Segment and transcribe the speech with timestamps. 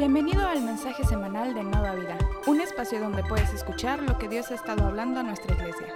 [0.00, 2.16] Bienvenido al mensaje semanal de Nueva Vida,
[2.46, 5.92] un espacio donde puedes escuchar lo que Dios ha estado hablando a nuestra iglesia.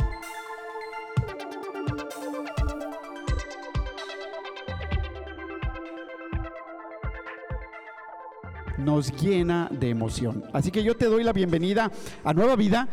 [8.76, 10.44] Nos llena de emoción.
[10.52, 11.90] Así que yo te doy la bienvenida
[12.24, 12.86] a Nueva Vida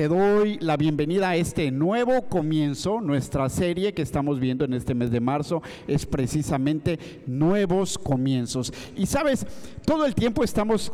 [0.00, 3.02] te doy la bienvenida a este nuevo comienzo.
[3.02, 8.72] Nuestra serie que estamos viendo en este mes de marzo es precisamente nuevos comienzos.
[8.96, 9.46] Y sabes,
[9.84, 10.90] todo el tiempo estamos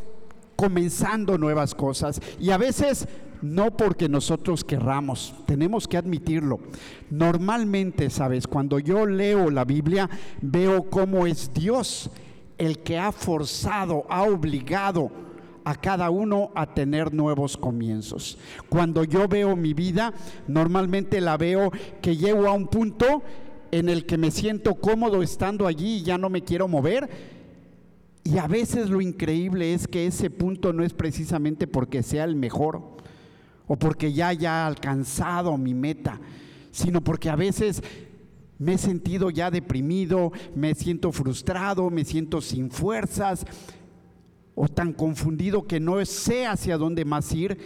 [0.57, 3.07] comenzando nuevas cosas y a veces
[3.43, 6.59] no porque nosotros querramos, tenemos que admitirlo.
[7.09, 10.11] Normalmente, sabes, cuando yo leo la Biblia,
[10.43, 12.11] veo cómo es Dios
[12.59, 15.26] el que ha forzado, ha obligado
[15.67, 18.39] a cada uno a tener nuevos comienzos.
[18.69, 20.15] Cuando yo veo mi vida,
[20.47, 23.25] normalmente la veo que llego a un punto
[23.73, 27.11] en el que me siento cómodo estando allí y ya no me quiero mover.
[28.23, 32.37] Y a veces lo increíble es que ese punto no es precisamente porque sea el
[32.37, 32.83] mejor
[33.67, 36.21] o porque ya haya alcanzado mi meta,
[36.71, 37.83] sino porque a veces
[38.61, 43.45] me he sentido ya deprimido, me siento frustrado, me siento sin fuerzas,
[44.57, 47.57] o tan confundido que no sé hacia dónde más ir.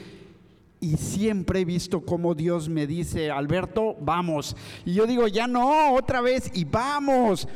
[0.81, 4.57] Y siempre he visto cómo Dios me dice, Alberto, vamos.
[4.85, 7.47] Y yo digo, ya no, otra vez, y vamos.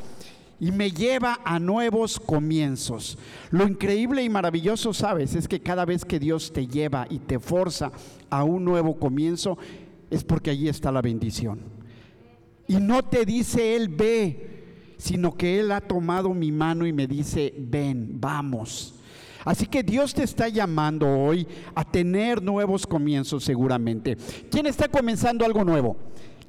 [0.60, 3.18] Y me lleva a nuevos comienzos.
[3.50, 7.40] Lo increíble y maravilloso, sabes, es que cada vez que Dios te lleva y te
[7.40, 7.90] forza
[8.30, 9.58] a un nuevo comienzo,
[10.10, 11.60] es porque allí está la bendición.
[12.68, 17.08] Y no te dice Él, ve, sino que Él ha tomado mi mano y me
[17.08, 18.94] dice, ven, vamos.
[19.44, 24.16] Así que Dios te está llamando hoy a tener nuevos comienzos seguramente.
[24.50, 25.96] ¿Quién está comenzando algo nuevo?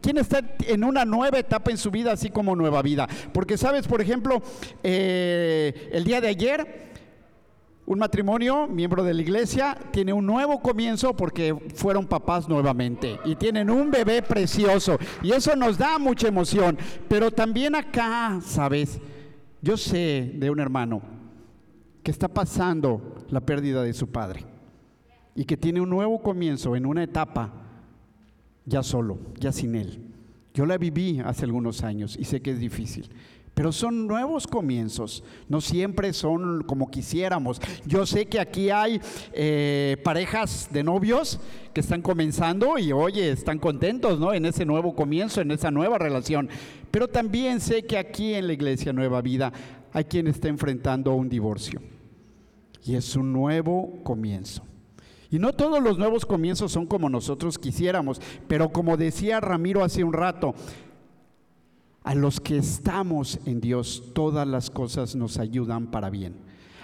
[0.02, 3.08] ¿Quién está en una nueva etapa en su vida, así como nueva vida?
[3.34, 4.42] Porque sabes, por ejemplo,
[4.84, 6.92] eh, el día de ayer,
[7.88, 13.36] un matrimonio, miembro de la iglesia, tiene un nuevo comienzo porque fueron papás nuevamente y
[13.36, 15.00] tienen un bebé precioso.
[15.24, 16.78] Y eso nos da mucha emoción.
[17.08, 19.00] Pero también acá, ¿sabes?
[19.62, 21.15] Yo sé de un hermano
[22.06, 24.46] que está pasando la pérdida de su padre
[25.34, 27.52] y que tiene un nuevo comienzo en una etapa
[28.64, 30.04] ya solo, ya sin él.
[30.54, 33.10] Yo la viví hace algunos años y sé que es difícil,
[33.56, 37.60] pero son nuevos comienzos, no siempre son como quisiéramos.
[37.88, 39.02] Yo sé que aquí hay
[39.34, 41.40] eh, parejas de novios
[41.74, 44.32] que están comenzando y oye, están contentos ¿no?
[44.32, 46.50] en ese nuevo comienzo, en esa nueva relación,
[46.92, 49.52] pero también sé que aquí en la iglesia Nueva Vida
[49.92, 51.82] hay quien está enfrentando un divorcio
[52.86, 54.64] y es un nuevo comienzo.
[55.32, 60.04] Y no todos los nuevos comienzos son como nosotros quisiéramos, pero como decía Ramiro hace
[60.04, 60.54] un rato,
[62.04, 66.36] a los que estamos en Dios, todas las cosas nos ayudan para bien.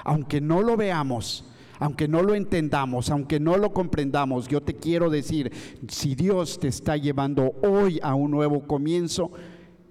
[0.04, 1.46] Aunque no lo veamos,
[1.78, 5.52] aunque no lo entendamos, aunque no lo comprendamos, yo te quiero decir,
[5.88, 9.32] si Dios te está llevando hoy a un nuevo comienzo,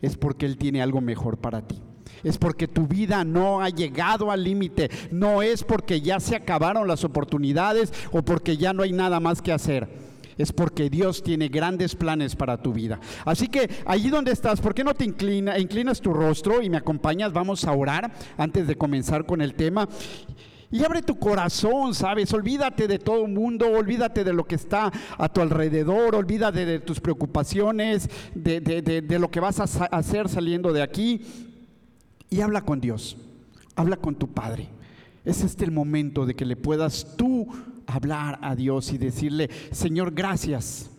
[0.02, 1.80] es porque Él tiene algo mejor para ti
[2.24, 6.88] es porque tu vida no ha llegado al límite, no es porque ya se acabaron
[6.88, 9.88] las oportunidades o porque ya no hay nada más que hacer.
[10.38, 12.98] Es porque Dios tiene grandes planes para tu vida.
[13.26, 16.78] Así que allí donde estás, ¿por qué no te inclina, inclinas tu rostro y me
[16.78, 17.32] acompañas?
[17.32, 19.86] Vamos a orar antes de comenzar con el tema.
[20.72, 22.32] Y abre tu corazón, ¿sabes?
[22.32, 26.78] Olvídate de todo el mundo, olvídate de lo que está a tu alrededor, olvídate de
[26.78, 31.49] tus preocupaciones, de, de lo que vas a hacer saliendo de aquí
[32.30, 33.16] y habla con Dios,
[33.74, 34.68] habla con tu Padre.
[35.24, 37.48] Es este el momento de que le puedas tú
[37.86, 40.90] hablar a Dios y decirle, Señor, gracias.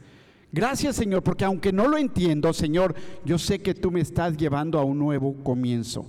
[0.52, 2.94] Gracias, Señor, porque aunque no lo entiendo, Señor,
[3.24, 6.06] yo sé que tú me estás llevando a un nuevo comienzo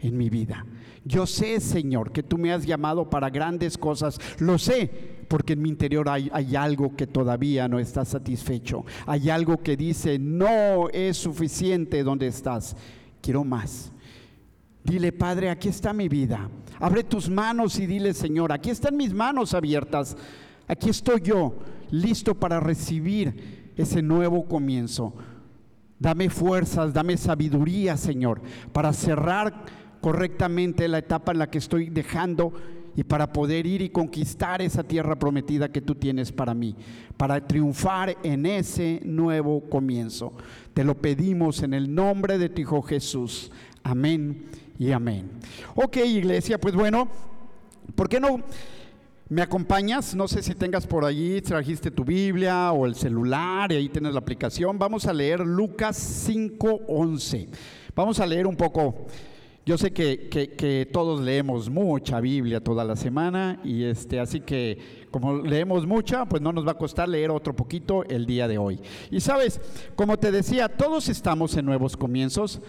[0.00, 0.66] en mi vida.
[1.04, 4.18] Yo sé, Señor, que tú me has llamado para grandes cosas.
[4.38, 4.90] Lo sé,
[5.28, 8.84] porque en mi interior hay, hay, algo que todavía no está satisfecho.
[9.06, 12.76] Hay algo que dice, no es suficiente donde estás.
[13.22, 13.92] Quiero más.
[14.86, 16.48] Dile, Padre, aquí está mi vida.
[16.78, 20.16] Abre tus manos y dile, Señor, aquí están mis manos abiertas.
[20.68, 21.56] Aquí estoy yo,
[21.90, 25.12] listo para recibir ese nuevo comienzo.
[25.98, 28.40] Dame fuerzas, dame sabiduría, Señor,
[28.72, 29.64] para cerrar
[30.00, 32.52] correctamente la etapa en la que estoy dejando
[32.94, 36.76] y para poder ir y conquistar esa tierra prometida que tú tienes para mí,
[37.16, 40.32] para triunfar en ese nuevo comienzo.
[40.74, 43.50] Te lo pedimos en el nombre de tu Hijo Jesús.
[43.82, 44.44] Amén
[44.78, 45.30] y amén.
[45.74, 47.08] Ok, iglesia, pues bueno,
[47.94, 48.40] ¿por qué no
[49.28, 50.14] me acompañas?
[50.14, 54.12] No sé si tengas por allí, trajiste tu Biblia o el celular y ahí tienes
[54.12, 54.78] la aplicación.
[54.78, 55.96] Vamos a leer Lucas
[56.28, 57.48] 5:11.
[57.94, 59.06] Vamos a leer un poco
[59.64, 65.38] Yo sé que, todos leemos mucha Biblia toda la semana y este, así que como
[65.38, 68.78] leemos mucha, pues no nos va a costar leer otro poquito el día de hoy.
[69.10, 69.60] Y sabes,
[69.96, 72.60] como te decía, todos estamos en nuevos comienzos,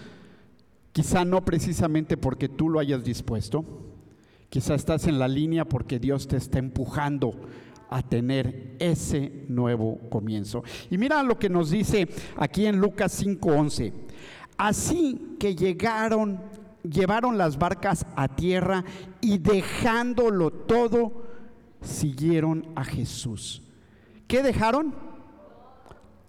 [0.98, 3.64] quizá no precisamente porque tú lo hayas dispuesto,
[4.50, 7.40] quizá estás en la línea porque Dios te está empujando
[7.92, 10.64] a tener ese nuevo comienzo.
[10.90, 13.94] Y mira lo que nos dice aquí en Lucas 5:11.
[14.58, 16.40] Así que llegaron
[16.82, 18.84] llevaron las barcas a tierra
[19.22, 21.28] y dejándolo todo,
[21.80, 23.62] siguieron a Jesús.
[24.26, 24.96] ¿Qué dejaron?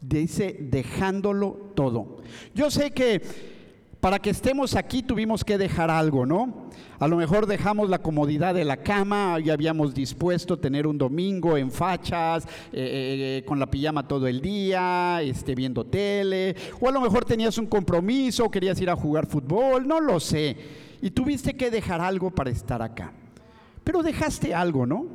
[0.03, 2.19] Dice, dejándolo todo.
[2.55, 3.57] Yo sé que
[4.01, 6.69] para que estemos aquí tuvimos que dejar algo, ¿no?
[7.01, 11.57] A lo mejor dejamos la comodidad de la cama, ya habíamos dispuesto tener un domingo
[11.57, 16.89] en fachas, eh, eh, eh, con la pijama todo el día, este, viendo tele, o
[16.89, 20.57] a lo mejor tenías un compromiso, querías ir a jugar fútbol, no lo sé,
[21.03, 23.13] y tuviste que dejar algo para estar acá.
[23.83, 25.07] Pero dejaste algo, ¿no?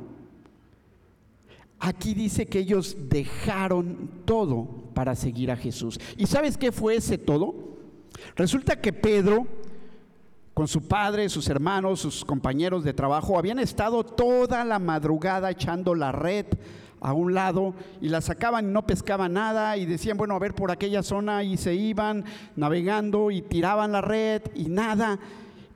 [1.78, 5.98] Aquí dice que ellos dejaron todo para seguir a Jesús.
[6.16, 7.73] ¿Y sabes qué fue ese todo?
[8.36, 9.46] Resulta que Pedro,
[10.52, 15.94] con su padre, sus hermanos, sus compañeros de trabajo, habían estado toda la madrugada echando
[15.94, 16.46] la red
[17.00, 20.54] a un lado y la sacaban y no pescaban nada y decían, bueno, a ver
[20.54, 22.24] por aquella zona y se iban
[22.56, 25.18] navegando y tiraban la red y nada.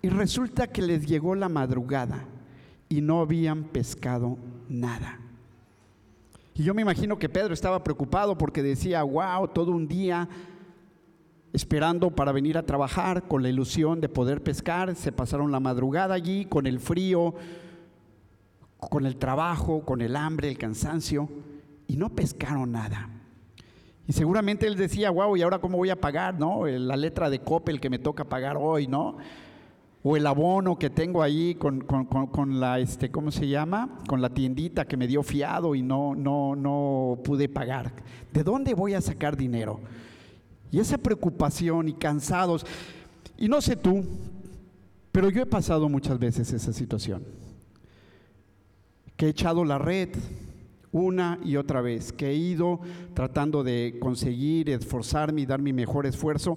[0.01, 2.25] Y resulta que les llegó la madrugada
[2.89, 4.39] y no habían pescado
[4.69, 5.21] nada.
[6.55, 10.29] Y yo me imagino que Pedro estaba preocupado porque decía, wow, todo un día
[11.53, 14.95] esperando para venir a trabajar con la ilusión de poder pescar.
[14.95, 17.35] Se pasaron la madrugada allí con el frío,
[18.79, 21.29] con el trabajo, con el hambre, el cansancio,
[21.87, 23.11] y no pescaron nada.
[24.07, 26.67] Y seguramente él decía, wow, ¿y ahora cómo voy a pagar, no?
[26.67, 29.19] La letra de Coppel que me toca pagar hoy, ¿no?
[30.03, 33.99] O el abono que tengo ahí con, con, la, este, ¿cómo se llama?
[34.09, 37.93] Con la tiendita que me dio fiado y no, no, no pude pagar.
[38.33, 39.81] ¿De dónde voy a sacar dinero?
[40.71, 42.65] Y esa preocupación y cansados.
[43.37, 44.05] Y no sé tú,
[45.13, 47.25] pero yo he pasado muchas veces esa situación.
[49.17, 50.11] Que he echado la red
[50.93, 52.81] una y otra vez, que he ido
[53.15, 56.57] tratando de conseguir, esforzarme y dar mi mejor esfuerzo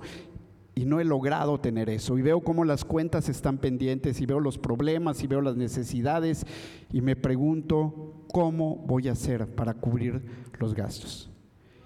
[0.76, 2.18] y no he logrado tener eso.
[2.18, 6.46] Y veo cómo las cuentas están pendientes y veo los problemas y veo las necesidades
[6.92, 10.22] y me pregunto cómo voy a hacer para cubrir
[10.60, 11.31] los gastos.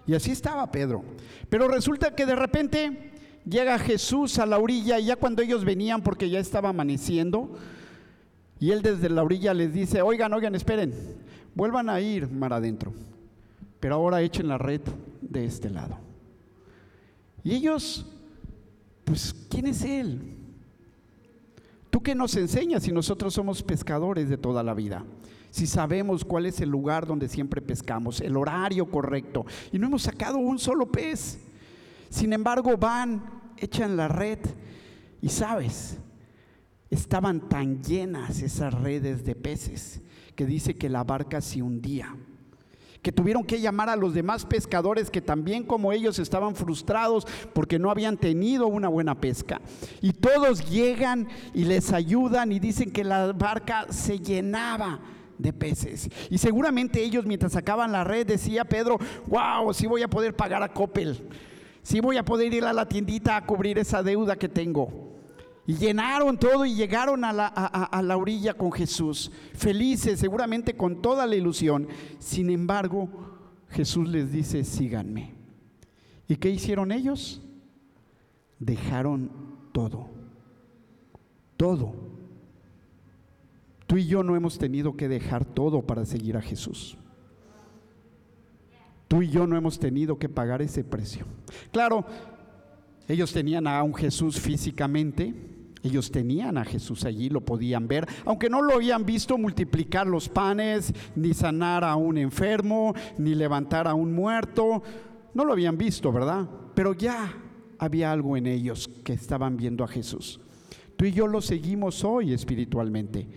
[0.08, 1.04] Y así estaba Pedro.
[1.50, 3.12] Pero resulta que de repente
[3.48, 7.58] llega Jesús a la orilla y ya cuando ellos venían, porque ya estaba amaneciendo,
[8.60, 10.94] y él desde la orilla les dice, oigan, oigan, esperen,
[11.54, 12.94] vuelvan a ir mar adentro,
[13.80, 14.82] pero ahora echen la red
[15.22, 15.98] de este lado.
[17.44, 18.06] Y ellos,
[19.04, 20.20] pues, ¿quién es él?
[21.90, 25.06] ¿Tú qué nos enseñas si nosotros somos pescadores de toda la vida?
[25.56, 30.02] Si sabemos cuál es el lugar donde siempre pescamos, el horario correcto, y no hemos
[30.02, 31.40] sacado un solo pez.
[32.10, 33.24] Sin embargo, van,
[33.56, 34.40] echan la red
[35.22, 35.98] y sabes,
[36.90, 40.02] estaban tan llenas esas redes de peces
[40.36, 42.14] que dice que la barca se hundía
[43.02, 47.78] que tuvieron que llamar a los demás pescadores que también como ellos estaban frustrados porque
[47.78, 49.62] no habían tenido una buena pesca.
[50.02, 55.00] Y todos llegan y les ayudan y dicen que la barca se llenaba
[55.38, 56.10] de peces.
[56.30, 60.64] Y seguramente ellos mientras sacaban la red decía Pedro, wow, sí voy a poder pagar
[60.64, 61.28] a Coppel,
[61.82, 65.14] sí voy a poder ir a la tiendita a cubrir esa deuda que tengo.
[65.68, 71.02] Y llenaron todo y llegaron a la, a la orilla con Jesús, felices, seguramente con
[71.02, 71.88] toda la ilusión.
[72.20, 73.10] Sin embargo,
[73.72, 75.34] Jesús les dice, síganme.
[76.28, 77.42] ¿Y qué hicieron ellos?
[78.60, 79.32] Dejaron
[79.72, 80.08] todo,
[81.58, 82.05] todo
[83.88, 86.98] Tú y yo no hemos tenido que dejar todo para seguir a Jesús.
[89.08, 91.26] Tú y yo no hemos tenido que pagar ese precio.
[91.72, 92.06] Claro,
[93.08, 95.34] ellos tenían a un Jesús físicamente,
[95.84, 100.28] ellos tenían a Jesús allí, lo podían ver, aunque no lo habían visto multiplicar los
[100.28, 104.82] panes, ni sanar a un enfermo, ni levantar a un muerto,
[105.36, 106.50] no lo habían visto, ¿verdad?
[106.74, 107.32] Pero ya
[107.78, 110.40] había algo en ellos que estaban viendo a Jesús.
[110.98, 113.28] Tú y yo lo seguimos hoy espiritualmente.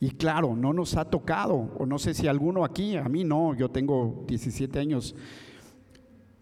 [0.00, 3.54] Y claro, no nos ha tocado, o no sé si alguno aquí, a mí no,
[3.54, 5.14] yo tengo 17 años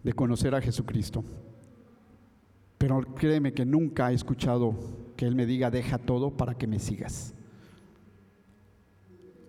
[0.03, 1.23] de conocer a Jesucristo.
[2.77, 4.75] Pero créeme que nunca he escuchado
[5.15, 7.33] que Él me diga, deja todo para que me sigas.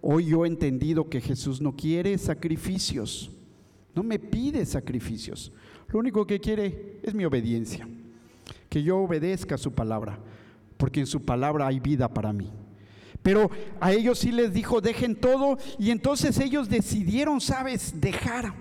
[0.01, 3.31] Hoy yo he entendido que Jesús no quiere sacrificios,
[3.95, 5.53] no me pide sacrificios.
[5.89, 7.87] Lo único que quiere es mi obediencia,
[8.71, 10.19] que yo obedezca su palabra.
[10.79, 12.53] porque en su palabra hay vida para mí.
[13.23, 18.55] Pero a ellos sí les dijo, dejen todo, y entonces ellos decidieron, sabes, dejar,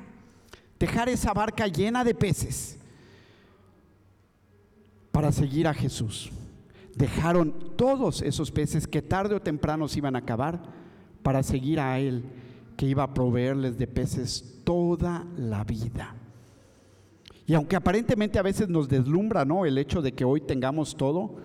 [0.79, 2.77] dejar esa barca llena de peces
[5.11, 6.31] para seguir a Jesús.
[6.95, 10.61] Dejaron todos esos peces que tarde o temprano se iban a acabar
[11.21, 12.23] para seguir a Él,
[12.75, 16.15] que iba a proveerles de peces toda la vida.
[17.45, 19.65] Y aunque aparentemente a veces nos deslumbra, ¿no?
[19.65, 21.37] El hecho de que hoy tengamos todo,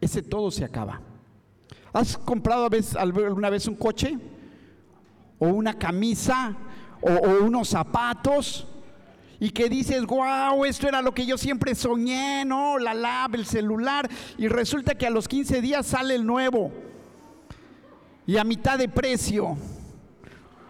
[0.00, 1.00] ese todo se acaba.
[1.96, 4.18] ¿Has comprado alguna vez un coche?
[5.38, 6.54] ¿O una camisa?
[7.00, 7.10] ¿O,
[7.42, 8.66] unos zapatos?
[9.40, 12.78] Y que dices, wow, esto era lo que yo siempre soñé, ¿no?
[12.78, 14.10] La lab, el celular.
[14.36, 16.70] Y resulta que a los 15 días sale el nuevo.
[18.26, 19.56] Y a mitad de precio.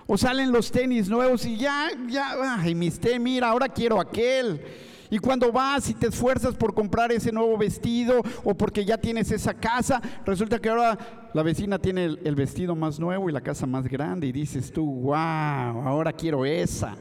[0.06, 4.62] O salen los tenis nuevos y ya, ya, ay, mis tenis, mira, ahora quiero aquel.
[5.10, 9.30] Y cuando vas y te esfuerzas por comprar ese nuevo vestido o porque ya tienes
[9.30, 13.66] esa casa, resulta que ahora la vecina tiene el, vestido más nuevo y la casa
[13.66, 16.96] más grande y dices tú, wow, ahora quiero esa.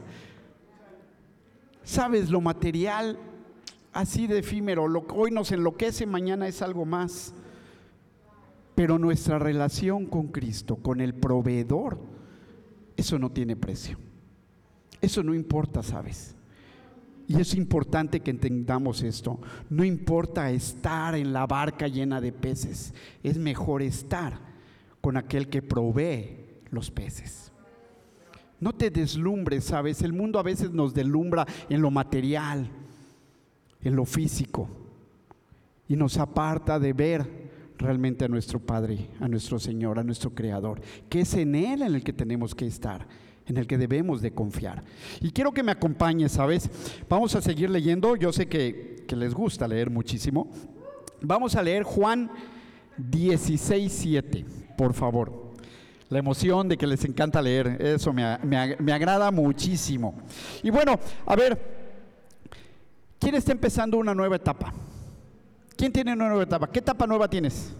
[1.82, 3.18] Sabes, lo material
[3.92, 7.34] así de efímero, lo que hoy nos enloquece, mañana es algo más.
[8.74, 11.98] Pero nuestra relación con Cristo, con el proveedor,
[12.96, 13.98] eso no tiene precio.
[15.00, 16.35] Eso no importa, ¿sabes?
[17.28, 19.40] Y es importante que entendamos esto.
[19.68, 24.38] No importa estar en la barca llena de peces, es mejor estar
[25.00, 26.36] con aquel que provee
[26.70, 27.52] los peces.
[28.60, 30.02] No te deslumbres, ¿sabes?
[30.02, 32.70] El mundo a veces nos deslumbra en lo material,
[33.82, 34.68] en lo físico,
[35.88, 40.80] y nos aparta de ver realmente a nuestro Padre, a nuestro Señor, a nuestro Creador,
[41.08, 43.06] que es en Él en el que tenemos que estar
[43.46, 44.82] en el que debemos de confiar.
[45.20, 46.68] Y quiero que me acompañes, ¿sabes?
[47.08, 50.50] Vamos a seguir leyendo, yo sé que, les gusta leer muchísimo.
[51.20, 52.30] Vamos a leer Juan
[52.96, 54.44] 16, 7,
[54.76, 55.52] por favor.
[56.08, 60.14] La emoción de que les encanta leer, eso me, me agrada muchísimo.
[60.62, 61.58] Y bueno, a ver,
[63.18, 64.72] ¿quién está empezando una nueva etapa?
[65.76, 66.70] ¿Quién tiene una nueva etapa?
[66.70, 67.74] ¿Qué etapa nueva tienes?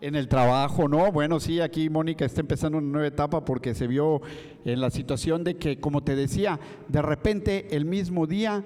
[0.00, 1.12] En el trabajo, ¿no?
[1.12, 4.22] Bueno, sí, aquí Mónica está empezando una nueva etapa porque se vio
[4.64, 8.64] en la situación de que, como te decía, de repente el mismo día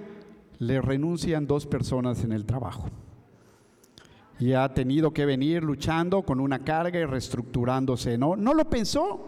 [0.61, 2.89] le renuncian dos personas en el trabajo.
[4.39, 8.37] Y ha tenido que venir luchando con una carga y reestructurándose, ¿no?
[8.37, 9.27] No lo pensó,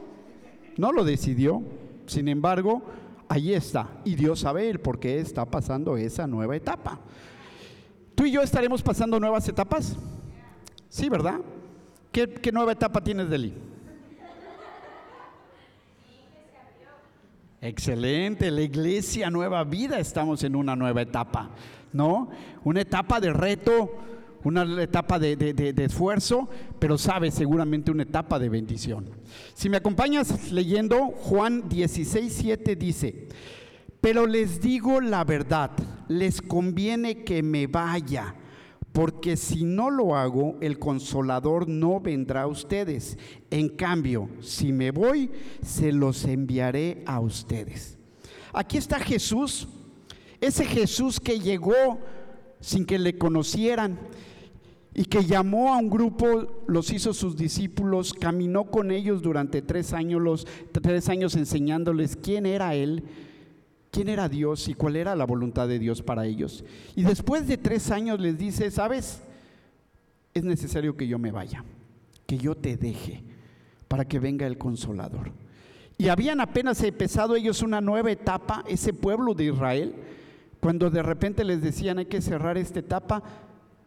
[0.76, 1.60] no lo decidió.
[2.06, 2.82] Sin embargo,
[3.28, 4.00] ahí está.
[4.04, 7.00] Y Dios sabe el por qué está pasando esa nueva etapa.
[8.14, 9.96] ¿Tú y yo estaremos pasando nuevas etapas?
[10.88, 11.40] Sí, ¿verdad?
[12.16, 13.52] ¿Qué, nueva etapa tienes, Deli?
[17.60, 21.50] Excelente, la iglesia Nueva Vida, estamos en una nueva etapa,
[21.92, 22.30] ¿no?
[22.64, 23.98] Una etapa de reto,
[24.44, 29.10] una etapa de, de, esfuerzo, pero sabes, seguramente una etapa de bendición.
[29.52, 33.28] Si me acompañas leyendo, Juan 16, 7 dice,
[34.00, 35.72] pero les digo la verdad,
[36.08, 38.36] les conviene que me vaya
[38.96, 43.18] porque si no lo hago, el consolador no vendrá a ustedes.
[43.50, 45.30] En cambio, si me voy,
[45.62, 47.98] se los enviaré a ustedes.
[48.54, 49.68] Aquí está Jesús,
[50.40, 51.98] ese Jesús que llegó
[52.58, 53.98] sin que le conocieran
[54.94, 59.92] y que llamó a un grupo, los hizo sus discípulos, caminó con ellos durante tres
[59.92, 63.04] años, los tres años enseñándoles quién era Él
[63.96, 66.66] quién era Dios y cuál era la voluntad de Dios para ellos.
[66.94, 69.22] Y después de tres años les dice, ¿sabes?
[70.34, 71.64] Es necesario que yo me vaya,
[72.26, 73.24] que yo te deje,
[73.88, 75.32] para que venga el consolador.
[75.96, 79.94] Y habían apenas empezado ellos una nueva etapa, ese pueblo de Israel,
[80.60, 83.22] cuando de repente les decían hay que cerrar esta etapa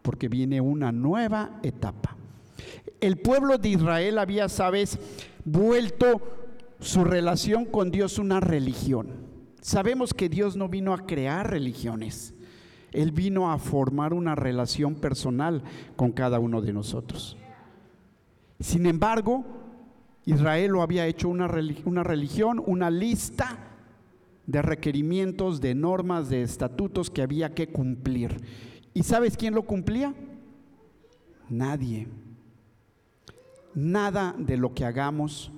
[0.02, 2.16] porque viene una nueva etapa.
[3.00, 4.98] El pueblo de Israel había, sabes,
[5.44, 6.20] vuelto
[6.80, 9.29] su relación con Dios una religión.
[9.60, 12.34] Sabemos que Dios no vino a crear religiones,
[12.92, 15.62] Él vino a formar una relación personal
[15.96, 17.36] con cada uno de nosotros.
[18.58, 19.44] Sin embargo,
[20.26, 23.58] Israel lo había hecho una, religión, una lista
[24.46, 28.36] de requerimientos, de normas, de estatutos que había que cumplir.
[28.92, 30.14] ¿Y sabes quién lo cumplía?
[31.48, 32.08] Nadie.
[33.74, 35.52] Nada de lo que hagamos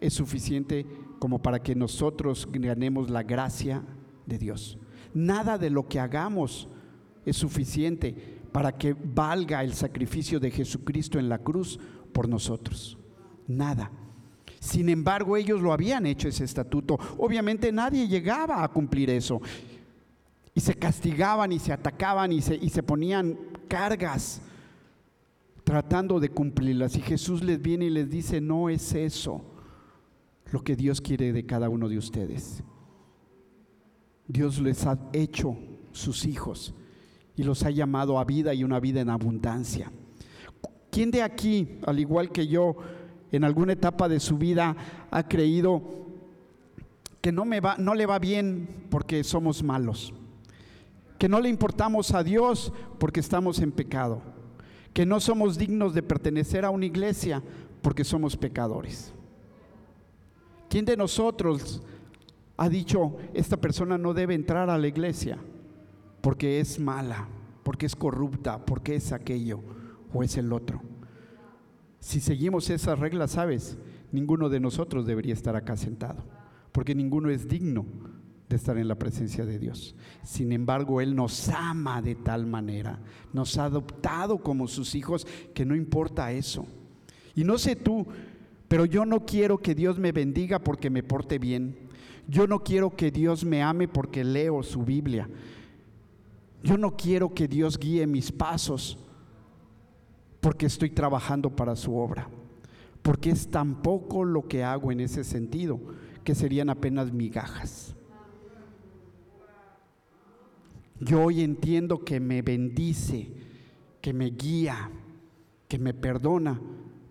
[0.00, 0.86] es suficiente
[1.18, 3.82] como para que nosotros ganemos la gracia
[4.26, 4.78] de Dios.
[5.14, 6.68] Nada de lo que hagamos
[7.24, 8.14] es suficiente
[8.52, 11.78] para que valga el sacrificio de Jesucristo en la cruz
[12.12, 12.98] por nosotros.
[13.46, 13.90] Nada.
[14.60, 16.98] Sin embargo, ellos lo habían hecho ese estatuto.
[17.18, 19.40] Obviamente nadie llegaba a cumplir eso.
[20.54, 24.40] y se castigaban y se atacaban y se, y se ponían cargas
[25.62, 26.96] tratando de cumplirlas.
[26.96, 29.44] Y Jesús les viene y les dice, no es eso
[30.50, 32.62] lo que Dios quiere de cada uno de ustedes.
[34.26, 35.56] Dios les ha hecho
[35.92, 36.74] sus hijos
[37.36, 39.90] y los ha llamado a vida y una vida en abundancia.
[40.90, 42.76] ¿Quién de aquí, al igual que yo,
[43.30, 44.76] en alguna etapa de su vida
[45.10, 45.82] ha creído
[47.20, 50.12] que no, me va, no le va bien porque somos malos?
[51.18, 54.22] Que no le importamos a Dios porque estamos en pecado.
[54.92, 57.42] Que no somos dignos de pertenecer a una iglesia
[57.82, 59.12] porque somos pecadores.
[60.68, 61.82] ¿Quién de nosotros
[62.56, 65.38] ha dicho, esta persona no debe entrar a la iglesia
[66.20, 67.28] porque es mala,
[67.62, 69.60] porque es corrupta, porque es aquello
[70.12, 70.82] o es el otro?
[72.00, 73.78] Si seguimos esas reglas, sabes,
[74.12, 76.22] ninguno de nosotros debería estar acá sentado,
[76.72, 77.86] porque ninguno es digno
[78.48, 79.94] de estar en la presencia de Dios.
[80.22, 82.98] Sin embargo, Él nos ama de tal manera,
[83.32, 86.66] nos ha adoptado como sus hijos, que no importa eso.
[87.34, 88.06] Y no sé tú,
[88.68, 91.88] pero yo no quiero que Dios me bendiga porque me porte bien.
[92.28, 95.28] Yo no quiero que Dios me ame porque leo su Biblia.
[96.62, 98.98] Yo no quiero que Dios guíe mis pasos
[100.40, 102.28] porque estoy trabajando para su obra,
[103.02, 105.80] porque es tan poco lo que hago en ese sentido,
[106.22, 107.94] que serían apenas migajas.
[111.00, 113.30] Yo hoy entiendo que me bendice,
[114.00, 114.90] que me guía,
[115.68, 116.60] que me perdona,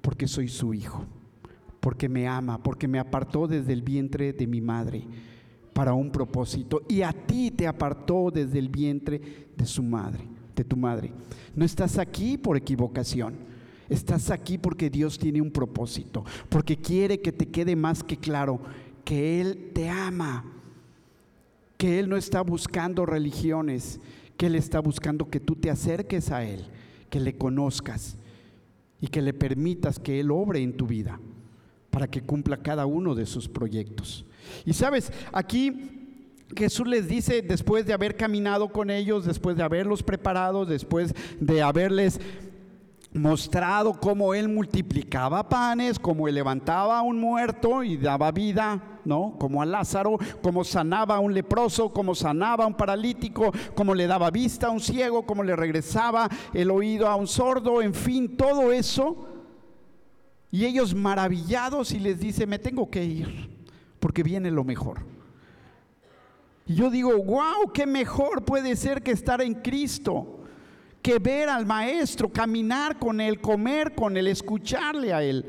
[0.01, 1.05] porque soy su hijo,
[1.87, 5.05] porque me ama, porque me apartó desde el vientre de mi madre
[5.71, 9.21] para un propósito y a ti te apartó desde el vientre
[9.55, 11.13] de su madre de tu madre.
[11.55, 13.35] No estás aquí por equivocación.
[13.87, 18.59] Estás aquí porque Dios tiene un propósito, porque quiere que te quede más que claro
[19.05, 20.43] que Él te ama,
[21.77, 24.01] que Él no está buscando religiones,
[24.35, 26.65] que Él está buscando que tú te acerques a Él,
[27.09, 28.17] que le conozcas
[28.99, 31.17] y que le permitas que Él obre en tu vida
[31.97, 34.23] para que cumpla cada uno de sus proyectos.
[34.67, 40.03] Y sabes, aquí Jesús les dice, después de haber caminado con ellos, después de haberlos
[40.03, 42.21] preparado, después de haberles
[43.13, 49.35] mostrado cómo él multiplicaba panes, cómo él levantaba a un muerto y daba vida, ¿no?
[49.39, 54.05] Como a Lázaro, cómo sanaba a un leproso, cómo sanaba a un paralítico, cómo le
[54.05, 58.37] daba vista a un ciego, cómo le regresaba el oído a un sordo, en fin,
[58.37, 59.36] todo eso.
[60.51, 63.49] Y ellos maravillados y les dice, me tengo que ir,
[63.99, 64.99] porque viene lo mejor.
[66.65, 70.41] Y yo digo, wow, qué mejor puede ser que estar en Cristo,
[71.01, 75.45] que ver al Maestro, caminar con Él, comer con Él, escucharle a Él.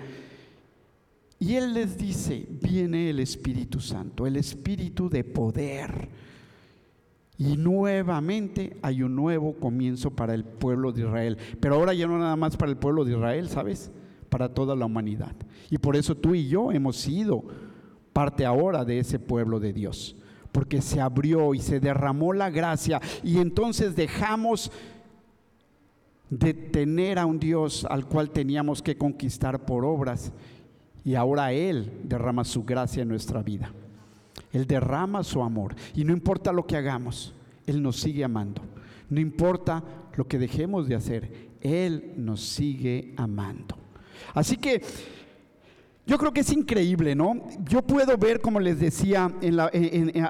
[1.41, 6.09] Y Él les dice, viene el Espíritu Santo, el Espíritu de poder.
[7.37, 11.39] Y nuevamente hay un nuevo comienzo para el pueblo de Israel.
[11.61, 13.93] Pero ahora ya no nada más para el pueblo de Israel, ¿sabes?
[14.29, 15.35] Para toda la humanidad.
[15.71, 17.45] Y por eso tú y yo hemos sido
[18.13, 20.17] parte ahora de ese pueblo de Dios
[20.53, 24.73] porque se abrió y se derramó la gracia y entonces dejamos
[26.31, 30.33] de tener a un Dios al cual teníamos que conquistar por obras
[31.05, 33.73] y ahora Él derrama su gracia en nuestra vida.
[34.53, 37.35] Él derrama su amor y no importa lo que hagamos,
[37.67, 38.63] Él nos sigue amando.
[39.09, 39.83] No importa
[40.17, 43.77] lo que dejemos de hacer, Él nos sigue amando.
[44.35, 44.83] Así que
[46.07, 47.47] yo creo que es increíble, ¿no?
[47.65, 49.31] Yo puedo ver, como les decía,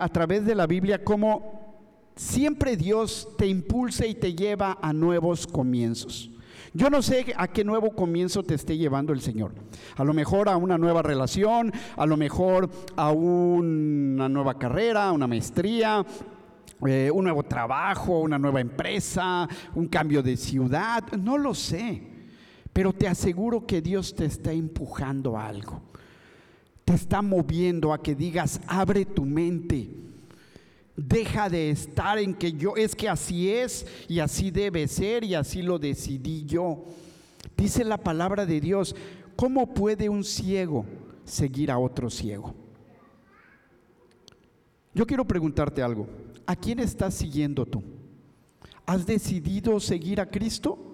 [0.01, 5.47] a través de la Biblia, cómo siempre Dios te impulsa y te lleva a nuevos
[5.47, 6.31] comienzos.
[6.75, 9.53] Yo no sé a qué nuevo comienzo te esté llevando el Señor.
[9.97, 15.27] A lo mejor a una nueva relación, a lo mejor a una nueva carrera, una
[15.27, 16.05] maestría,
[16.87, 22.18] eh, un nuevo trabajo, una nueva empresa, un cambio de ciudad, no lo sé.
[22.79, 25.83] Pero te aseguro que Dios te está empujando a algo.
[26.85, 29.91] Te está moviendo a que digas, abre tu mente.
[30.95, 35.35] Deja de estar en que yo, es que así es y así debe ser y
[35.35, 36.85] así lo decidí yo.
[37.57, 38.95] Dice la palabra de Dios,
[39.35, 40.87] ¿cómo puede un ciego
[41.25, 42.55] seguir a otro ciego?
[44.95, 46.07] Yo quiero preguntarte algo.
[46.47, 47.83] ¿A quién estás siguiendo tú?
[48.87, 50.88] ¿Has decidido seguir a Cristo?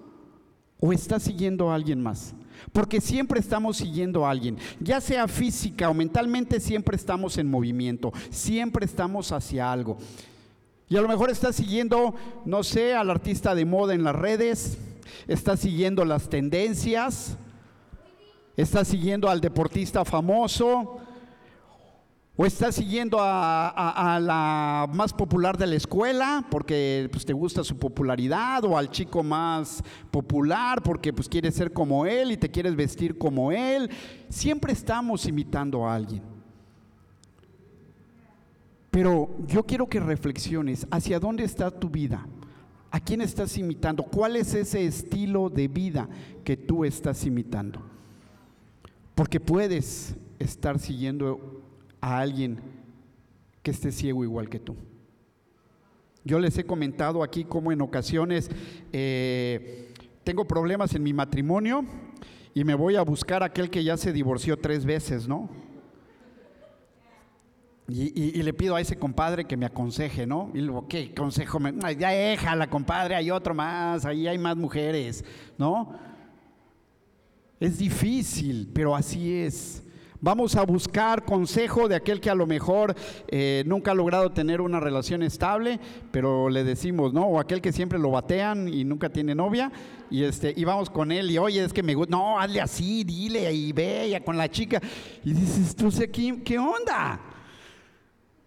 [0.79, 2.33] ¿O estás siguiendo a alguien más?
[2.73, 8.11] Porque siempre estamos siguiendo a alguien, ya sea física o mentalmente, siempre estamos en movimiento,
[8.29, 9.97] siempre estamos hacia algo.
[10.87, 12.13] Y a lo mejor estás siguiendo,
[12.45, 14.77] no sé, al artista de moda en las redes,
[15.27, 17.37] estás siguiendo las tendencias,
[18.55, 20.99] estás siguiendo al deportista famoso,
[22.37, 27.77] O estás siguiendo a, la más popular de la escuela porque pues, te gusta su
[27.77, 32.75] popularidad, o al chico más popular porque pues, quieres ser como él y te quieres
[32.75, 33.89] vestir como él.
[34.27, 36.23] Siempre estamos imitando a alguien.
[38.91, 42.27] Pero yo quiero que reflexiones hacia dónde está tu vida,
[42.91, 46.09] a quién estás imitando, cuál es ese estilo de vida
[46.43, 47.81] que tú estás imitando.
[49.13, 51.64] Porque puedes estar siguiendo
[52.05, 52.59] a alguien
[53.63, 54.75] que esté ciego igual que tú.
[56.23, 58.51] Yo les he comentado aquí cómo en ocasiones
[58.93, 59.91] eh,
[60.23, 61.83] tengo problemas en mi matrimonio
[62.53, 65.49] y me voy a buscar a aquel que ya se divorció tres veces, ¿no?
[67.87, 70.51] Y, le pido a ese compadre que me aconseje, ¿no?
[70.53, 71.59] Y luego, ¿qué consejo?
[71.59, 75.25] Me, ya déjala, compadre, hay otro más, ahí hay más mujeres,
[75.57, 75.93] ¿no?
[77.59, 79.84] Es difícil, pero así es.
[80.25, 82.95] Vamos a buscar consejo de aquel que a lo mejor
[83.27, 87.27] eh, nunca ha logrado tener una relación estable, pero le decimos, ¿no?
[87.27, 89.71] O aquel que siempre lo batean y nunca tiene novia,
[90.09, 93.03] y este, y vamos con él, y oye, es que me gusta, no, hazle así,
[93.03, 94.81] dile y ve con la chica.
[95.23, 97.19] Y dices, tú sé, ¿qué, qué onda?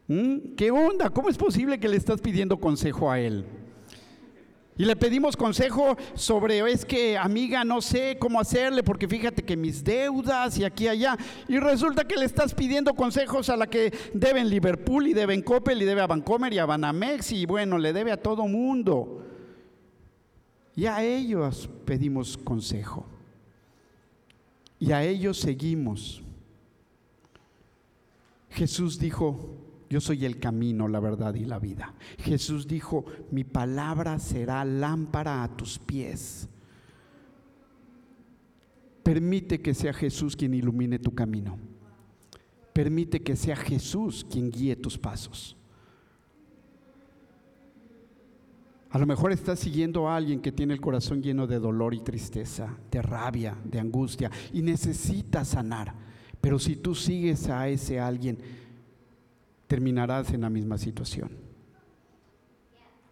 [0.08, 0.56] ¿Mm?
[0.56, 1.10] ¿Qué onda?
[1.10, 3.44] ¿Cómo es posible que le estás pidiendo consejo a él?
[4.78, 9.56] Y le pedimos consejo sobre, es que amiga, no sé cómo hacerle, porque fíjate que
[9.56, 11.18] mis deudas y aquí y allá.
[11.48, 15.34] Y resulta que le estás pidiendo consejos a la que debe en Liverpool y debe
[15.34, 18.46] en Coppel y debe a Vancomer y a Banamex y bueno, le debe a todo
[18.46, 19.26] mundo.
[20.76, 23.04] Y a ellos pedimos consejo.
[24.78, 26.22] Y a ellos seguimos.
[28.50, 29.56] Jesús dijo,
[29.88, 31.94] yo soy el camino, la verdad y la vida.
[32.18, 36.48] Jesús dijo, mi palabra será lámpara a tus pies.
[39.02, 41.58] Permite que sea Jesús quien ilumine tu camino.
[42.74, 45.56] Permite que sea Jesús quien guíe tus pasos.
[48.90, 52.00] A lo mejor estás siguiendo a alguien que tiene el corazón lleno de dolor y
[52.00, 55.94] tristeza, de rabia, de angustia y necesita sanar.
[56.40, 58.38] Pero si tú sigues a ese alguien,
[59.68, 61.30] terminarás en la misma situación.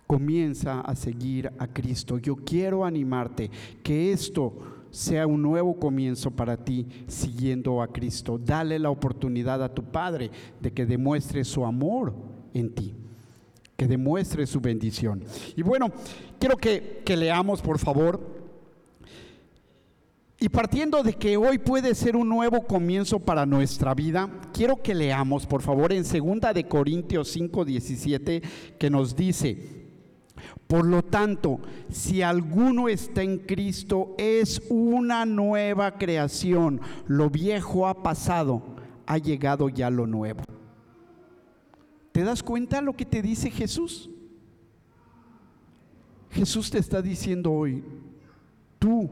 [0.06, 2.18] Comienza a seguir a Cristo.
[2.18, 3.50] Yo quiero animarte
[3.82, 8.38] que esto sea un nuevo comienzo para ti siguiendo a Cristo.
[8.38, 12.14] Dale la oportunidad a tu Padre de que demuestre su amor
[12.54, 12.94] en ti,
[13.76, 15.22] que demuestre su bendición.
[15.54, 15.90] Y bueno,
[16.38, 18.35] quiero que, leamos, por favor,
[20.38, 24.94] y partiendo de que hoy puede ser un nuevo comienzo para nuestra vida, quiero que
[24.94, 28.42] leamos, por favor, en 2 de Corintios 5, 17,
[28.78, 29.86] que nos dice,
[30.66, 36.82] por lo tanto, si alguno está en Cristo, es una nueva creación.
[37.06, 38.62] Lo viejo ha pasado,
[39.06, 40.42] ha llegado ya lo nuevo.
[42.12, 44.10] ¿Te das cuenta lo que te dice Jesús?
[46.30, 47.82] Jesús te está diciendo hoy,
[48.78, 49.08] tú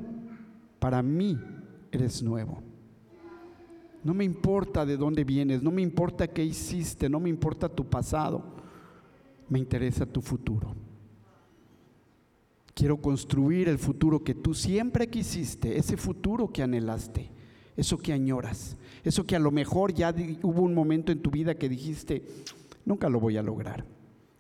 [0.85, 1.41] para mí
[1.91, 2.63] eres nuevo.
[4.03, 7.89] No me importa de dónde vienes, no me importa qué hiciste, no me importa tu
[7.89, 8.45] pasado,
[9.49, 10.75] me interesa tu futuro.
[12.75, 17.31] Quiero construir el futuro que tú siempre quisiste, ese futuro que anhelaste,
[17.79, 21.55] eso que añoras, eso que a lo mejor ya hubo un momento en tu vida
[21.55, 22.23] que dijiste,
[22.85, 23.87] nunca lo voy a lograr.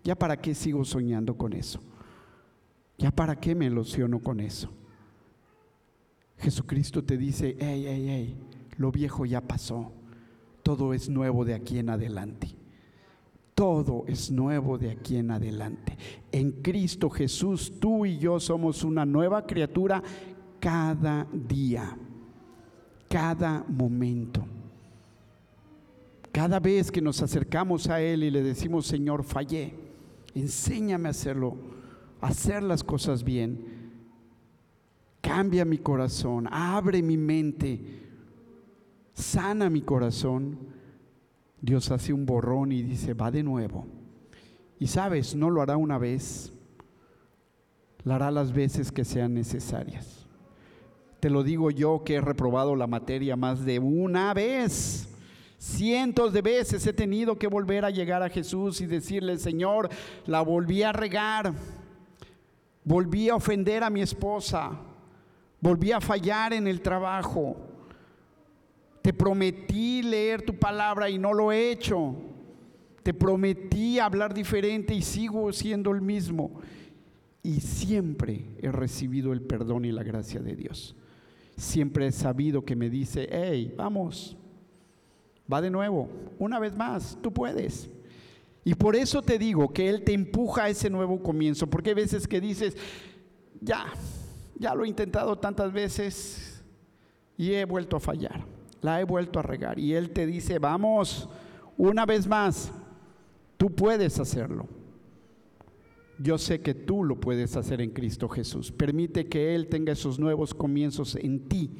[0.03, 1.81] ¿Ya para qué sigo soñando con eso?
[2.99, 4.84] ¿Ya para qué me ilusiono con eso?
[6.39, 8.37] Jesucristo te dice, hey, hey, hey,
[8.77, 9.93] lo viejo ya pasó,
[10.63, 12.49] todo es nuevo de aquí en adelante.
[13.55, 15.97] Todo es nuevo de aquí en adelante.
[16.33, 20.03] En Cristo Jesús, tú y yo somos una nueva criatura
[20.59, 21.97] cada día,
[23.09, 24.45] cada momento.
[26.33, 29.73] Cada vez que nos acercamos a Él y le decimos, Señor, fallé,
[30.35, 31.57] enséñame a hacerlo,
[32.21, 33.74] a hacer las cosas bien
[35.25, 37.81] cambia mi corazón, abre mi mente,
[39.15, 40.59] sana mi corazón,
[41.63, 43.87] Dios hace un borrón y dice, va de nuevo.
[44.79, 46.53] Y sabes, no lo hará una vez,
[48.05, 50.27] lo hará las veces que sean necesarias.
[51.21, 55.09] Te lo digo yo que he reprobado la materia más de una vez.
[55.57, 59.89] Cientos de veces he tenido que volver a llegar a Jesús y decirle, Señor,
[60.27, 61.55] la volví a regar,
[62.85, 64.79] volví a ofender a mi esposa,
[65.65, 67.57] Volví a fallar en el trabajo.
[69.01, 72.15] Te prometí leer tu palabra y no lo he hecho.
[73.03, 76.61] Te prometí hablar diferente y sigo siendo el mismo.
[77.43, 80.95] Y siempre he recibido el perdón y la gracia de Dios.
[81.57, 84.37] Siempre he sabido que me dice, hey, vamos,
[85.51, 87.89] Va de nuevo, una vez más, tú puedes.
[88.65, 91.95] Y por eso te digo que Él te empuja a ese nuevo comienzo, porque hay
[91.95, 92.77] veces que dices,
[93.63, 93.87] ya,
[94.59, 96.65] ya lo he intentado tantas veces
[97.37, 98.45] y he vuelto a fallar,
[98.81, 99.79] la he vuelto a regar.
[99.79, 101.29] Y Él te dice, vamos,
[101.77, 102.73] una vez más,
[103.57, 104.69] tú puedes hacerlo.
[106.19, 108.71] Yo sé que tú lo puedes hacer en Cristo Jesús.
[108.71, 111.71] Permite que Él tenga esos nuevos comienzos en ti,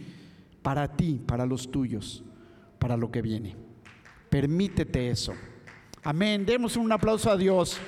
[0.61, 2.25] para ti, para los tuyos,
[2.81, 3.57] para lo que viene.
[4.29, 5.33] Permítete eso.
[6.03, 6.45] Amén.
[6.45, 7.79] Demos un aplauso a Dios.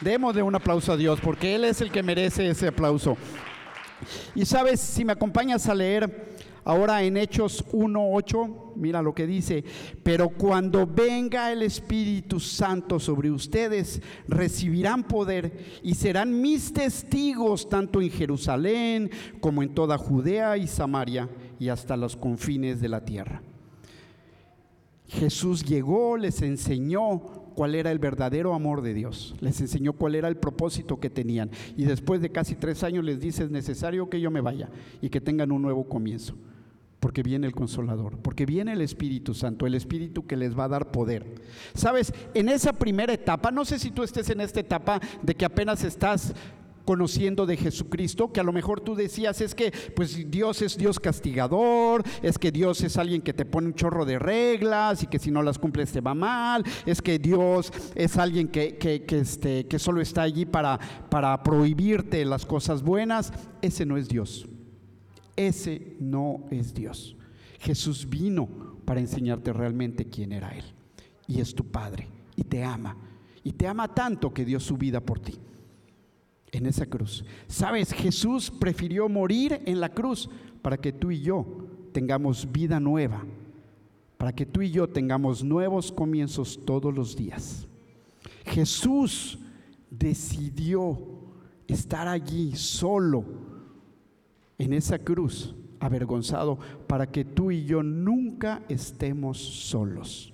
[0.00, 3.16] Démosle un aplauso a Dios, porque Él es el que merece ese aplauso.
[4.34, 6.30] Y sabes, si me acompañas a leer
[6.64, 9.64] ahora en Hechos 1.8, mira lo que dice,
[10.02, 18.00] pero cuando venga el Espíritu Santo sobre ustedes, recibirán poder y serán mis testigos tanto
[18.00, 19.10] en Jerusalén
[19.40, 23.42] como en toda Judea y Samaria y hasta los confines de la tierra.
[25.08, 30.28] Jesús llegó, les enseñó cuál era el verdadero amor de Dios, les enseñó cuál era
[30.28, 31.50] el propósito que tenían.
[31.76, 34.68] Y después de casi tres años les dice, es necesario que yo me vaya
[35.00, 36.34] y que tengan un nuevo comienzo,
[37.00, 40.68] porque viene el consolador, porque viene el Espíritu Santo, el Espíritu que les va a
[40.68, 41.34] dar poder.
[41.74, 45.44] Sabes, en esa primera etapa, no sé si tú estés en esta etapa de que
[45.44, 46.34] apenas estás
[46.84, 50.98] conociendo de Jesucristo, que a lo mejor tú decías es que pues Dios es Dios
[50.98, 55.18] castigador, es que Dios es alguien que te pone un chorro de reglas y que
[55.18, 59.66] si no las cumples te va mal, es que Dios es alguien que, que, este,
[59.66, 63.32] que solo está allí para, para prohibirte las cosas buenas.
[63.62, 64.48] Ese no es Dios.
[65.36, 67.16] Ese no es Dios.
[67.60, 68.48] Jesús vino
[68.84, 70.64] para enseñarte realmente quién era Él.
[71.26, 72.08] Y es tu Padre.
[72.36, 72.96] Y te ama.
[73.44, 75.38] Y te ama tanto que dio su vida por ti
[76.52, 77.24] en esa cruz.
[77.46, 80.28] Sabes, Jesús prefirió morir en la cruz
[80.62, 81.46] para que tú y yo
[81.92, 83.24] tengamos vida nueva,
[84.16, 87.66] para que tú y yo tengamos nuevos comienzos todos los días.
[88.44, 89.38] Jesús
[89.90, 90.98] decidió
[91.66, 93.24] estar allí solo
[94.58, 100.32] en esa cruz, avergonzado, para que tú y yo nunca estemos solos.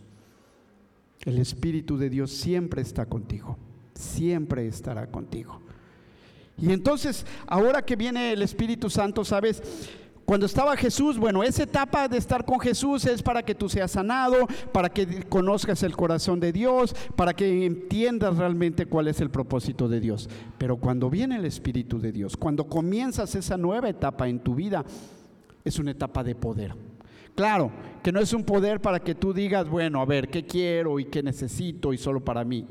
[1.24, 3.56] El Espíritu de Dios siempre está contigo,
[3.94, 5.60] siempre estará contigo.
[6.58, 9.62] Y entonces, ahora que viene el Espíritu Santo, ¿sabes?
[10.26, 13.92] Cuando estaba Jesús, bueno, esa etapa de estar con Jesús es para que tú seas
[13.92, 19.30] sanado, para que conozcas el corazón de Dios, para que entiendas realmente cuál es el
[19.30, 20.28] propósito de Dios.
[20.58, 24.84] Pero cuando viene el Espíritu de Dios, cuando comienzas esa nueva etapa en tu vida,
[25.64, 26.74] es una etapa de poder.
[27.36, 27.70] Claro,
[28.02, 31.04] que no es un poder para que tú digas, bueno, a ver, ¿qué quiero y
[31.04, 32.66] qué necesito y solo para mí?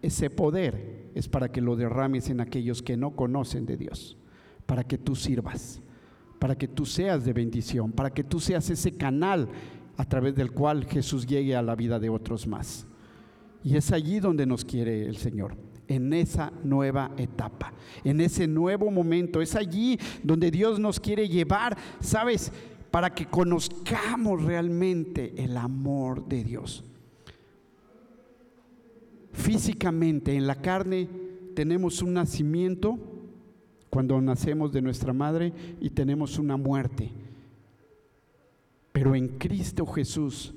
[0.00, 4.16] Ese poder es para que lo derrames en aquellos que no conocen de Dios,
[4.66, 5.80] para que tú sirvas,
[6.38, 9.48] para que tú seas de bendición, para que tú seas ese canal
[9.96, 12.86] a través del cual Jesús llegue a la vida de otros más.
[13.62, 15.56] Y es allí donde nos quiere el Señor,
[15.88, 17.72] en esa nueva etapa,
[18.04, 19.42] en ese nuevo momento.
[19.42, 22.52] Es allí donde Dios nos quiere llevar, ¿sabes?
[22.90, 26.89] Para que conozcamos realmente el amor de Dios.
[29.32, 31.08] Físicamente, en la carne,
[31.54, 32.98] tenemos un nacimiento
[33.90, 37.12] cuando nacemos de nuestra madre y tenemos una muerte.
[38.92, 40.54] Pero en Cristo Jesús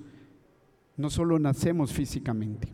[0.98, 2.70] no solo nacemos físicamente.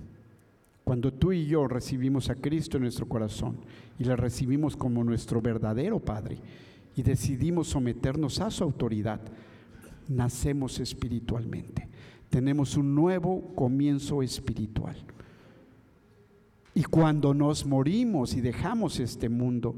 [0.83, 3.57] Cuando tú y yo recibimos a Cristo en nuestro corazón
[3.99, 6.37] y le recibimos como nuestro verdadero Padre
[6.95, 9.21] y decidimos someternos a su autoridad,
[10.07, 11.87] nacemos espiritualmente.
[12.29, 14.95] Tenemos un nuevo comienzo espiritual.
[16.79, 19.75] Y cuando nos morimos y dejamos este mundo,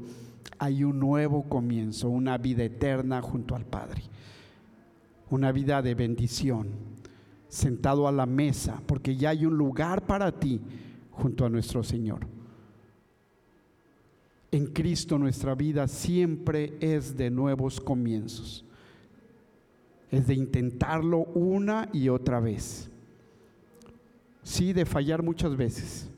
[0.56, 4.04] hay un nuevo comienzo, una vida eterna junto al Padre.
[5.28, 6.68] Una vida de bendición,
[7.48, 10.60] sentado a la mesa, porque ya hay un lugar para ti
[11.10, 12.20] junto a nuestro Señor.
[14.52, 18.64] En Cristo nuestra vida siempre es de nuevos comienzos.
[20.08, 22.88] Es de intentarlo una y otra vez.
[24.44, 26.11] Sí, de fallar muchas veces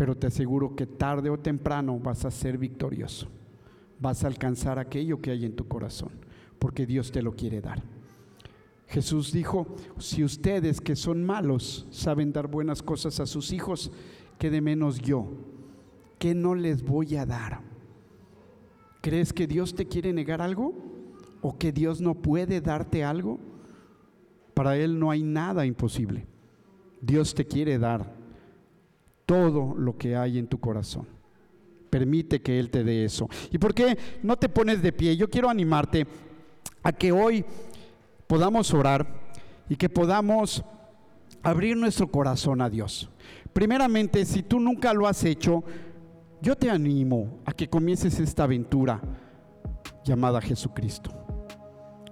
[0.00, 3.28] pero te aseguro que tarde o temprano vas a ser victorioso.
[3.98, 6.08] Vas a alcanzar aquello que hay en tu corazón,
[6.58, 7.82] porque Dios te lo quiere dar.
[8.86, 9.66] Jesús dijo,
[9.98, 13.92] si ustedes que son malos saben dar buenas cosas a sus hijos,
[14.38, 15.26] ¿qué de menos yo?
[16.18, 17.60] ¿Qué no les voy a dar?
[19.02, 20.72] ¿Crees que Dios te quiere negar algo?
[21.42, 23.38] ¿O que Dios no puede darte algo?
[24.54, 26.26] Para Él no hay nada imposible.
[27.02, 28.18] Dios te quiere dar
[29.30, 31.06] todo lo que hay en tu corazón.
[31.88, 33.28] Permite que Él te dé eso.
[33.52, 35.16] ¿Y por qué no te pones de pie?
[35.16, 36.04] Yo quiero animarte
[36.82, 37.44] a que hoy
[38.26, 39.06] podamos orar
[39.68, 40.64] y que podamos
[41.44, 43.08] abrir nuestro corazón a Dios.
[43.52, 45.62] Primeramente, si tú nunca lo has hecho,
[46.42, 49.00] yo te animo a que comiences esta aventura
[50.04, 51.12] llamada Jesucristo.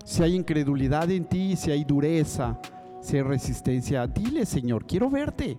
[0.05, 2.61] Si hay incredulidad en ti, si hay dureza,
[3.03, 5.59] si hay resistencia, dile Señor, quiero verte,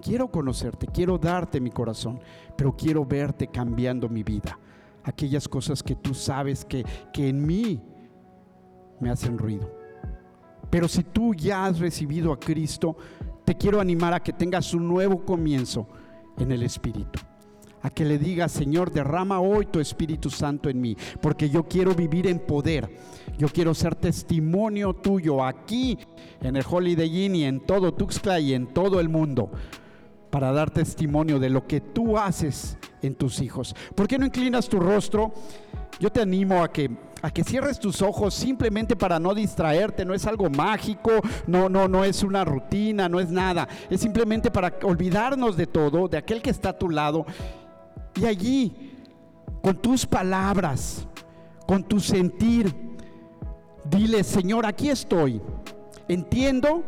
[0.00, 2.20] quiero conocerte, quiero darte mi corazón,
[2.56, 4.58] pero quiero verte cambiando mi vida.
[5.04, 7.80] Aquellas cosas que tú sabes que, que en mí
[9.00, 9.70] me hacen ruido.
[10.68, 12.96] Pero si tú ya has recibido a Cristo,
[13.44, 15.88] te quiero animar a que tengas un nuevo comienzo
[16.38, 17.18] en el Espíritu.
[17.82, 21.94] A que le digas, Señor, derrama hoy tu Espíritu Santo en mí, porque yo quiero
[21.94, 22.94] vivir en poder.
[23.38, 25.98] Yo quiero ser testimonio tuyo aquí
[26.42, 29.50] en el Holiday Inn y en todo Tuxtla y en todo el mundo
[30.30, 33.74] para dar testimonio de lo que tú haces en tus hijos.
[33.94, 35.32] ¿Por qué no inclinas tu rostro?
[35.98, 36.90] Yo te animo a que
[37.22, 41.86] a que cierres tus ojos simplemente para no distraerte, no es algo mágico, no no
[41.86, 46.40] no es una rutina, no es nada, es simplemente para olvidarnos de todo, de aquel
[46.40, 47.26] que está a tu lado
[48.14, 48.94] y allí
[49.62, 51.06] con tus palabras,
[51.66, 52.74] con tu sentir,
[53.84, 55.42] dile, "Señor, aquí estoy.
[56.08, 56.82] Entiendo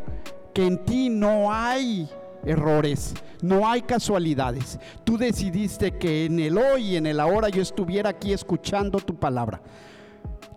[0.53, 2.09] que en ti no hay
[2.45, 4.79] errores, no hay casualidades.
[5.03, 9.15] Tú decidiste que en el hoy y en el ahora yo estuviera aquí escuchando tu
[9.15, 9.61] palabra.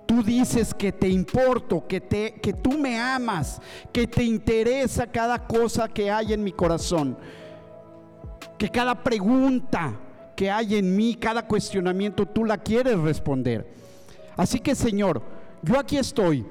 [0.07, 3.61] Tú dices que te importo, que, te, que tú me amas,
[3.93, 7.19] que te interesa cada cosa que hay en mi corazón,
[8.57, 10.01] que cada pregunta
[10.37, 13.67] que hay en mí, cada cuestionamiento, tú la quieres responder.
[14.37, 15.23] Así que Señor,
[15.63, 16.47] yo aquí estoy.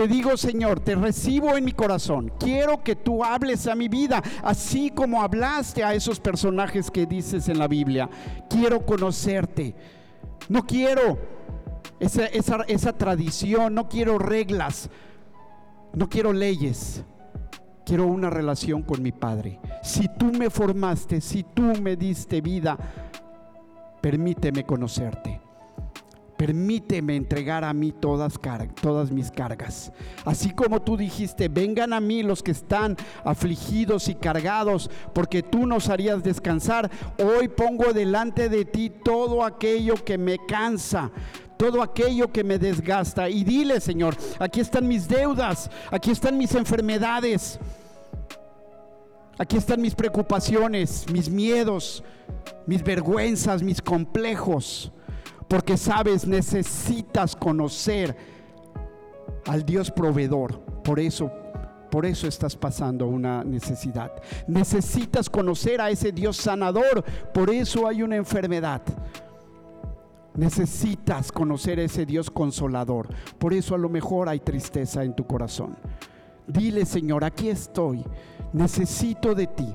[0.00, 2.32] Te digo, Señor, te recibo en mi corazón.
[2.40, 7.50] Quiero que tú hables a mi vida, así como hablaste a esos personajes que dices
[7.50, 8.08] en la Biblia.
[8.48, 9.74] Quiero conocerte.
[10.48, 11.18] No quiero
[11.98, 14.88] esa, tradición, no quiero reglas,
[15.92, 17.04] no quiero leyes,
[17.84, 19.60] quiero una relación con mi Padre.
[19.82, 22.78] Si tú me formaste, si tú me diste vida,
[24.00, 25.29] permíteme conocerte.
[26.40, 28.40] Permíteme entregar a mí todas,
[28.80, 29.92] todas mis cargas.
[30.24, 35.66] Así como tú dijiste, vengan a mí los que están afligidos y cargados, porque tú
[35.66, 36.90] nos harías descansar.
[37.22, 41.10] Hoy pongo delante de ti todo aquello que me cansa,
[41.58, 43.28] todo aquello que me desgasta.
[43.28, 47.58] Y dile, Señor, aquí están mis deudas, aquí están mis enfermedades,
[49.36, 52.02] aquí están mis preocupaciones, mis miedos,
[52.66, 54.90] mis vergüenzas, mis complejos.
[55.50, 58.16] Porque sabes, necesitas conocer
[59.46, 60.60] al Dios proveedor.
[60.84, 61.28] Por eso
[61.90, 64.12] por eso estás pasando una necesidad.
[64.46, 67.04] Necesitas conocer a ese Dios sanador.
[67.34, 68.80] Por eso hay una enfermedad.
[70.36, 73.08] Necesitas conocer a ese Dios consolador.
[73.38, 75.76] Por eso a lo mejor hay tristeza en tu corazón.
[76.46, 78.04] Dile, Señor, aquí estoy.
[78.52, 79.74] Necesito de ti.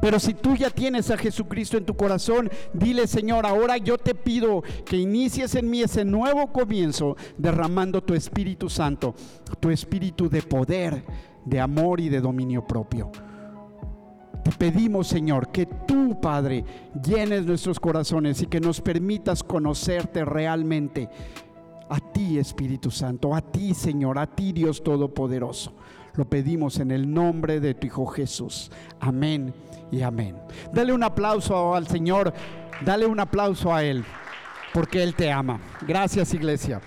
[0.00, 4.14] Pero si tú ya tienes a Jesucristo en tu corazón, dile, Señor, ahora yo te
[4.14, 9.14] pido que inicies en mí ese nuevo comienzo derramando tu Espíritu Santo,
[9.60, 11.04] tu Espíritu de poder,
[11.44, 13.10] de amor y de dominio propio.
[14.44, 16.64] Te pedimos, Señor, que tú, Padre,
[17.04, 21.08] llenes nuestros corazones y que nos permitas conocerte realmente.
[21.90, 25.74] A ti, Espíritu Santo, a ti, Señor, a ti, Dios Todopoderoso.
[26.18, 28.72] Lo pedimos en el nombre de tu Hijo Jesús.
[28.98, 29.54] Amén
[29.92, 30.36] y amén.
[30.72, 32.34] Dale un aplauso al Señor,
[32.80, 34.04] dale un aplauso a Él,
[34.74, 35.60] porque Él te ama.
[35.86, 36.80] Gracias, iglesia.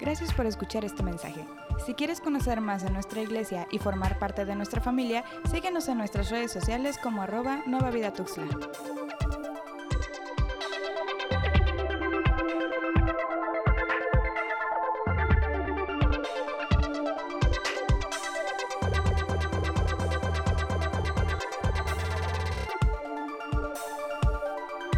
[0.00, 1.46] Gracias por escuchar este mensaje.
[1.86, 5.98] Si quieres conocer más de nuestra iglesia y formar parte de nuestra familia, síguenos en
[5.98, 8.48] nuestras redes sociales como arroba Nueva Vida Tuxla.